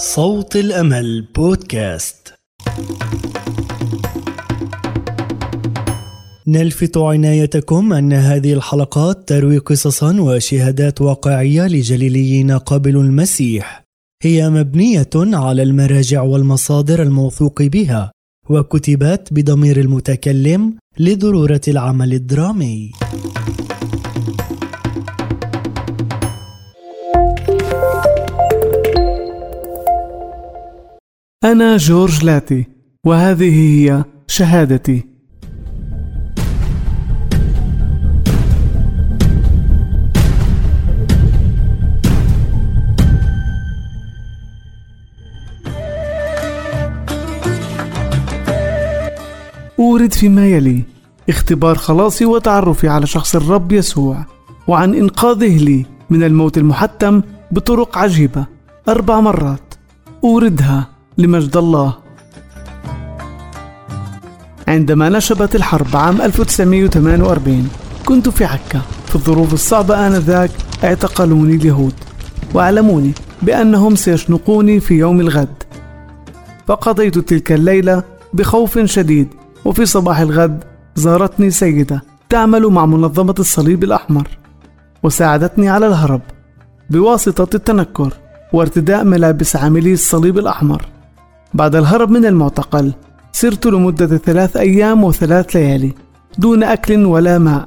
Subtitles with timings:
[0.00, 2.34] صوت الأمل بودكاست
[6.46, 13.84] نلفت عنايتكم أن هذه الحلقات تروي قصصا وشهادات واقعية لجليليين قابلوا المسيح
[14.22, 18.12] هي مبنية على المراجع والمصادر الموثوق بها
[18.50, 22.92] وكتبت بضمير المتكلم لضرورة العمل الدرامي.
[31.52, 32.66] أنا جورج لاتي
[33.04, 35.04] وهذه هي شهادتي.
[49.78, 50.84] أورد فيما يلي
[51.28, 54.24] اختبار خلاصي وتعرفي على شخص الرب يسوع
[54.66, 58.46] وعن إنقاذه لي من الموت المحتم بطرق عجيبة
[58.88, 59.74] أربع مرات.
[60.24, 60.97] أوردها.
[61.18, 61.94] لمجد الله.
[64.68, 67.68] عندما نشبت الحرب عام 1948
[68.06, 68.80] كنت في عكا.
[69.06, 70.50] في الظروف الصعبة آنذاك
[70.84, 71.94] اعتقلوني اليهود
[72.54, 75.62] وأعلموني بأنهم سيشنقوني في يوم الغد.
[76.66, 78.02] فقضيت تلك الليلة
[78.32, 79.28] بخوف شديد
[79.64, 80.64] وفي صباح الغد
[80.94, 84.28] زارتني سيدة تعمل مع منظمة الصليب الأحمر
[85.02, 86.20] وساعدتني على الهرب
[86.90, 88.12] بواسطة التنكر
[88.52, 90.97] وارتداء ملابس عاملي الصليب الأحمر.
[91.54, 92.92] بعد الهرب من المعتقل
[93.32, 95.92] سرت لمدة ثلاث أيام وثلاث ليالي
[96.38, 97.66] دون أكل ولا ماء.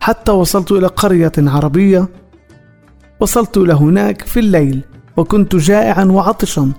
[0.00, 2.08] حتى وصلت إلى قرية عربية
[3.20, 4.84] وصلت إلى هناك في الليل
[5.16, 6.72] وكنت جائعا وعطشا.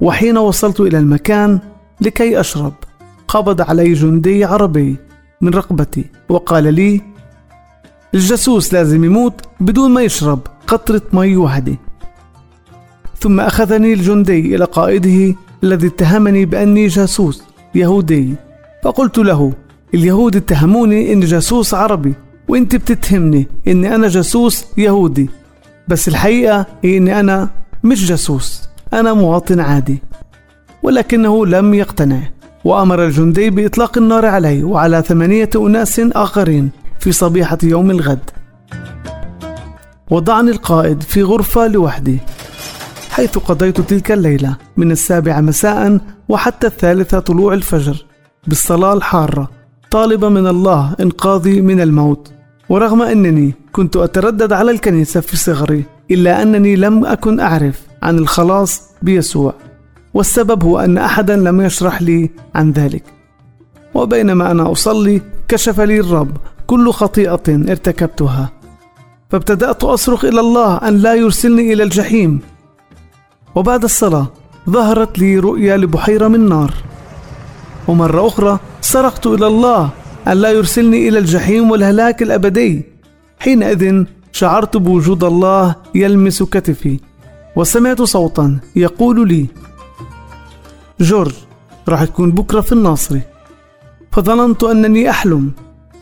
[0.00, 1.58] وحين وصلت إلى المكان
[2.00, 2.72] لكي أشرب
[3.28, 4.96] قبض علي جندي عربي
[5.40, 7.00] من رقبتي وقال لي
[8.14, 11.76] الجاسوس لازم يموت بدون ما يشرب قطرة مي وحدة
[13.18, 15.34] ثم أخذني الجندي إلى قائده
[15.66, 17.42] الذي اتهمني بأني جاسوس
[17.74, 18.34] يهودي.
[18.84, 19.52] فقلت له
[19.94, 22.14] اليهود اتهموني إني جاسوس عربي
[22.48, 25.30] وانت بتتهمني إني أنا جاسوس يهودي.
[25.88, 27.50] بس الحقيقة هي إني أنا
[27.84, 30.02] مش جاسوس أنا مواطن عادي.
[30.82, 32.20] ولكنه لم يقتنع
[32.64, 38.30] وأمر الجندي بإطلاق النار علي وعلى ثمانية أناس آخرين في صبيحة يوم الغد.
[40.10, 42.18] وضعني القائد في غرفة لوحدي.
[43.16, 48.04] حيث قضيت تلك الليلة من السابعة مساء وحتى الثالثة طلوع الفجر
[48.46, 49.50] بالصلاة الحارة.
[49.90, 52.32] طالبا من الله إنقاذي من الموت.
[52.68, 58.82] ورغم أنني كنت أتردد على الكنيسة في صغري إلا أنني لم أكن أعرف عن الخلاص
[59.02, 59.54] بيسوع.
[60.14, 63.04] والسبب هو أن أحدا لم يشرح لي عن ذلك.
[63.94, 68.52] وبينما أنا أصلي كشف لي الرب كل خطيئة ارتكبتها.
[69.30, 72.40] فابتدأت أصرخ إلى الله أن لا يرسلني إلى الجحيم.
[73.56, 74.26] وبعد الصلاة
[74.70, 76.74] ظهرت لي رؤيا لبحيرة من نار.
[77.88, 79.90] ومرة أخرى صرخت إلى الله
[80.28, 82.84] أن لا يرسلني إلى الجحيم والهلاك الأبدي.
[83.38, 87.00] حينئذ شعرت بوجود الله يلمس كتفي
[87.56, 89.46] وسمعت صوتا يقول لي
[91.00, 91.34] جورج
[91.88, 93.20] راح تكون بكرة في الناصري
[94.12, 95.52] فظننت أنني أحلم.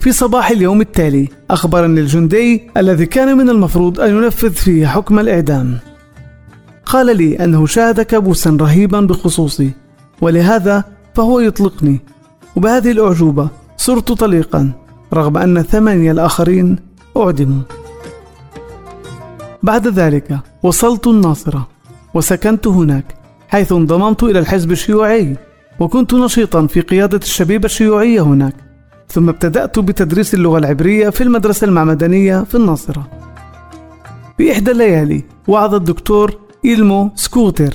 [0.01, 5.79] في صباح اليوم التالي أخبرني الجندي الذي كان من المفروض أن ينفذ فيه حكم الإعدام.
[6.87, 9.71] قال لي أنه شاهد كابوسا رهيبا بخصوصي
[10.21, 10.85] ولهذا
[11.15, 12.01] فهو يطلقني.
[12.57, 14.73] وبهذه الأعجوبة صرت طليقا
[15.13, 16.79] رغم أن ثمانية الآخرين
[17.17, 17.63] أعدموا.
[19.63, 21.69] بعد ذلك وصلت الناصرة
[22.15, 23.05] وسكنت هناك
[23.49, 25.37] حيث انضممت إلى الحزب الشيوعي
[25.81, 28.55] وكنت نشيطا في قيادة الشبيبة الشيوعية هناك.
[29.09, 33.07] ثم ابتدأت بتدريس اللغة العبرية في المدرسة المعمدانية في الناصرة.
[34.39, 37.75] في إحدى الليالي وعظ الدكتور إلمو سكوتر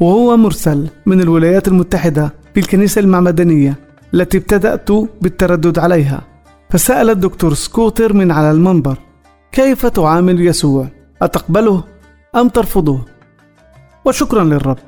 [0.00, 3.74] وهو مرسل من الولايات المتحدة في الكنيسة المعمدانية
[4.14, 4.90] التي ابتدأت
[5.20, 6.22] بالتردد عليها
[6.70, 8.98] فسأل الدكتور سكوتر من على المنبر
[9.52, 10.88] كيف تعامل يسوع؟
[11.22, 11.84] أتقبله
[12.36, 13.00] أم ترفضه؟
[14.04, 14.78] وشكرا للرب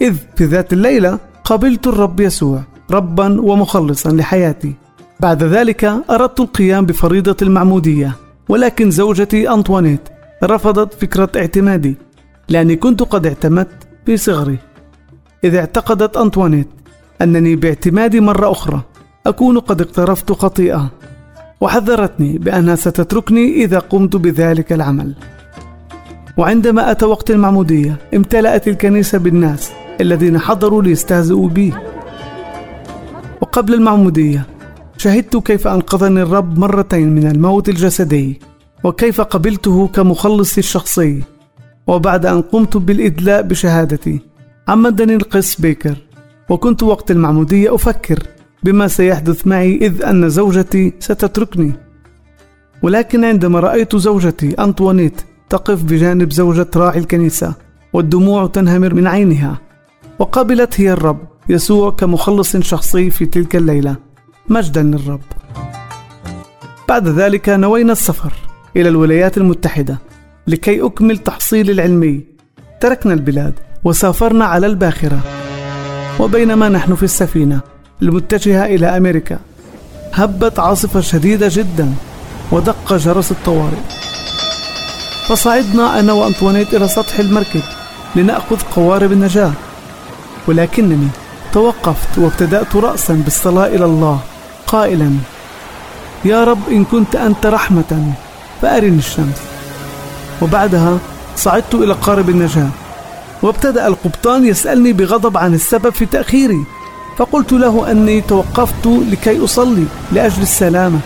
[0.00, 4.74] إذ في ذات الليلة قبلت الرب يسوع ربا ومخلصا لحياتي
[5.20, 8.16] بعد ذلك أردت القيام بفريضة المعمودية
[8.48, 10.08] ولكن زوجتي أنطوانيت
[10.44, 11.96] رفضت فكرة اعتمادي
[12.48, 14.58] لأني كنت قد اعتمدت في صغري
[15.44, 16.68] إذ اعتقدت أنطوانيت
[17.22, 18.80] أنني باعتمادي مرة أخرى
[19.26, 20.90] أكون قد اقترفت خطيئة.
[21.60, 25.14] وحذرتني بأنها ستتركني إذا قمت بذلك العمل.
[26.36, 31.74] وعندما أتى وقت المعمودية امتلأت الكنيسة بالناس الذين حضروا ليستهزئوا بي.
[33.40, 34.46] وقبل المعمودية
[34.96, 38.40] شهدت كيف أنقذني الرب مرتين من الموت الجسدي
[38.84, 41.22] وكيف قبلته كمخلصي الشخصي.
[41.86, 44.20] وبعد أن قمت بالإدلاء بشهادتي.
[44.68, 45.96] عمدني القس بيكر
[46.50, 48.22] وكنت وقت المعمودية أفكر
[48.62, 51.72] بما سيحدث معي إذ أن زوجتي ستتركني.
[52.82, 57.54] ولكن عندما رأيت زوجتي أنطوانيت تقف بجانب زوجة راعي الكنيسة
[57.92, 59.58] والدموع تنهمر من عينها
[60.18, 61.18] وقبلت هي الرب
[61.48, 63.96] يسوع كمخلص شخصي في تلك الليلة
[64.48, 65.20] مجدا للرب.
[66.88, 68.32] بعد ذلك نوينا السفر
[68.76, 69.98] إلى الولايات المتحدة.
[70.46, 72.20] لكي أكمل تحصيلي العلمي.
[72.80, 73.54] تركنا البلاد
[73.84, 75.20] وسافرنا على الباخرة.
[76.20, 77.60] وبينما نحن في السفينة
[78.02, 79.38] المتجهة إلى أمريكا
[80.14, 81.94] هبت عاصفة شديدة جدا
[82.52, 83.82] ودق جرس الطوارئ.
[85.28, 87.62] فصعدنا أنا وأنطوانيت إلى سطح المركب
[88.16, 89.52] لنأخذ قوارب النجاة.
[90.48, 91.08] ولكنني
[91.52, 94.20] توقفت وابتدأت رأسا بالصلاة إلى الله
[94.66, 95.10] قائلا
[96.24, 98.12] يا رب إن كنت أنت رحمة
[98.62, 99.51] فأرني الشمس.
[100.42, 100.98] وبعدها
[101.36, 102.68] صعدت إلى قارب النجاة
[103.42, 106.64] وابتدأ القبطان يسألني بغضب عن السبب في تأخيري
[107.16, 111.00] فقلت له أني توقفت لكي أصلي لأجل السلامة.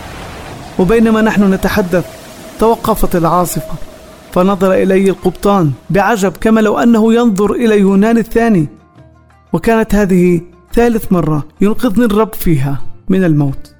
[0.79, 2.05] وبينما نحن نتحدث
[2.59, 3.73] توقفت العاصفة
[4.33, 8.67] فنظر إلي القبطان بعجب كما لو أنه ينظر إلى يونان الثاني.
[9.53, 10.41] وكانت هذه
[10.73, 13.73] ثالث مرة ينقذني الرب فيها من الموت.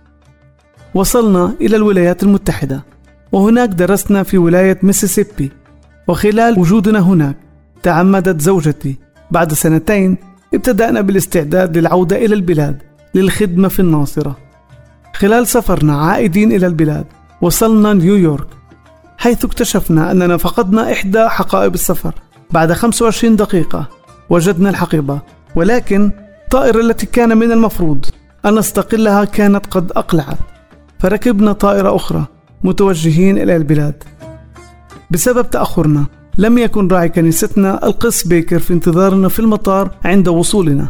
[0.93, 2.83] وصلنا إلى الولايات المتحدة.
[3.31, 5.51] وهناك درسنا في ولاية ميسيسيبي
[6.07, 7.37] وخلال وجودنا هناك
[7.83, 8.95] تعمدت زوجتي.
[9.31, 10.17] بعد سنتين
[10.53, 12.81] ابتدأنا بالاستعداد للعودة إلى البلاد
[13.15, 14.37] للخدمة في الناصرة.
[15.15, 17.05] خلال سفرنا عائدين إلى البلاد
[17.41, 18.47] وصلنا نيويورك
[19.17, 22.13] حيث اكتشفنا أننا فقدنا إحدى حقائب السفر.
[22.51, 23.89] بعد 25 دقيقة
[24.29, 25.19] وجدنا الحقيبة
[25.55, 26.11] ولكن
[26.43, 28.05] الطائرة التي كان من المفروض
[28.45, 30.37] أن نستقلها كانت قد أقلعت.
[30.99, 32.25] فركبنا طائرة أخرى
[32.63, 34.03] متوجهين إلى البلاد
[35.11, 36.05] بسبب تأخرنا
[36.37, 40.89] لم يكن راعي كنيستنا القس بيكر في انتظارنا في المطار عند وصولنا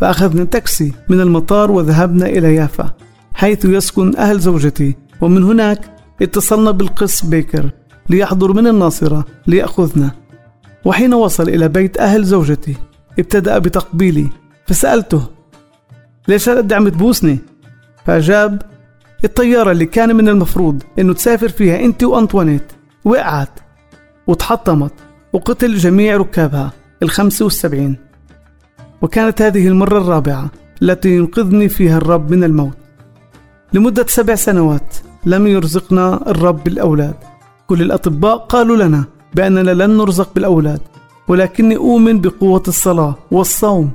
[0.00, 2.90] فأخذنا تاكسي من المطار وذهبنا إلى يافا
[3.34, 5.80] حيث يسكن أهل زوجتي ومن هناك
[6.22, 7.70] اتصلنا بالقس بيكر
[8.10, 10.10] ليحضر من الناصرة ليأخذنا
[10.84, 12.76] وحين وصل إلى بيت أهل زوجتي
[13.18, 14.28] ابتدأ بتقبيلي
[14.66, 15.22] فسألته
[16.28, 17.38] ليش هالقد عم تبوسني؟
[18.06, 18.62] فأجاب
[19.24, 22.72] الطيارة اللي كان من المفروض إنه تسافر فيها أنت وأنطوانيت
[23.04, 23.60] وقعت
[24.26, 24.92] وتحطمت
[25.32, 26.72] وقتل جميع ركابها
[27.02, 27.96] الخمسة والسبعين.
[29.02, 30.50] وكانت هذه المرة الرابعة
[30.82, 32.76] التي ينقذني فيها الرب من الموت.
[33.72, 37.14] لمدة سبع سنوات لم يرزقنا الرب بالأولاد.
[37.66, 39.04] كل الأطباء قالوا لنا
[39.34, 40.80] بأننا لن نرزق بالأولاد
[41.28, 43.90] ولكني أؤمن بقوة الصلاة والصوم.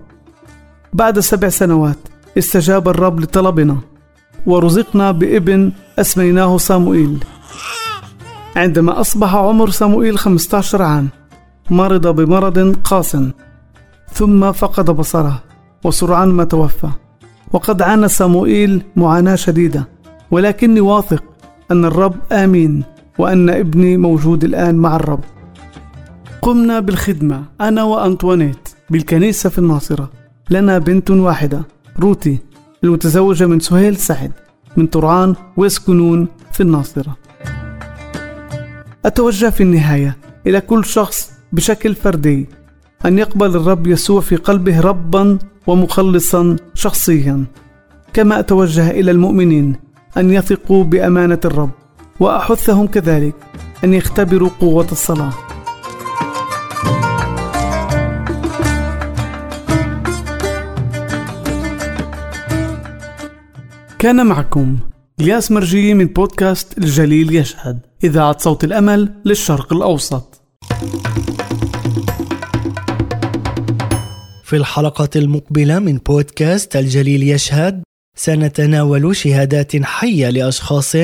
[0.93, 1.97] بعد سبع سنوات
[2.37, 3.77] استجاب الرب لطلبنا.
[4.49, 7.23] ورزقنا بابن أسميناه صاموئيل.
[8.55, 11.09] عندما أصبح عمر صاموئيل 15 عام
[11.69, 13.17] مرض بمرض قاس
[14.13, 15.43] ثم فقد بصره
[15.83, 16.89] وسرعان ما توفى.
[17.53, 19.87] وقد عانى صاموئيل معاناة شديدة
[20.31, 21.23] ولكني واثق
[21.71, 22.83] أن الرب آمين
[23.17, 25.23] وأن ابني موجود الآن مع الرب.
[26.41, 30.09] قمنا بالخدمة أنا وأنطوانيت بالكنيسة في الناصرة.
[30.49, 31.61] لنا بنت واحدة
[31.99, 32.48] روتي.
[32.83, 34.31] المتزوجة من سهيل سعد
[34.77, 37.17] من طرعان ويسكنون في الناصرة.
[39.05, 40.17] أتوجه في النهاية
[40.47, 42.49] إلى كل شخص بشكل فردي
[43.05, 47.45] أن يقبل الرب يسوع في قلبه ربا ومخلصا شخصيا.
[48.13, 49.75] كما أتوجه إلى المؤمنين
[50.17, 51.69] أن يثقوا بأمانة الرب
[52.19, 53.35] وأحثهم كذلك
[53.83, 55.33] أن يختبروا قوة الصلاة.
[63.99, 64.77] كان معكم
[65.19, 67.79] الياس مرجي من بودكاست الجليل يشهد.
[68.03, 70.41] إذاعة صوت الأمل للشرق الأوسط.
[74.43, 77.83] في الحلقة المقبلة من بودكاست الجليل يشهد
[78.17, 80.95] سنتناول شهادات حية لأشخاص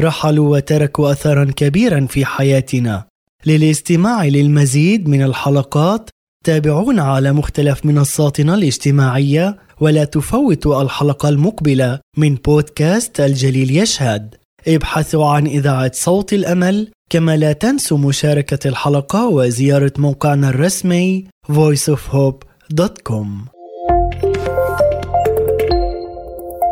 [0.00, 3.04] رحلوا وتركوا أثرا كبيرا في حياتنا.
[3.46, 6.10] للاستماع للمزيد من الحلقات
[6.44, 14.34] تابعونا على مختلف منصاتنا الاجتماعية ولا تفوتوا الحلقة المقبلة من بودكاست الجليل يشهد.
[14.68, 23.26] ابحثوا عن إذاعة صوت الأمل كما لا تنسوا مشاركة الحلقة وزيارة موقعنا الرسمي voiceofhope.com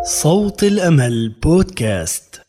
[0.05, 2.40] صوت الأمل بودكاست.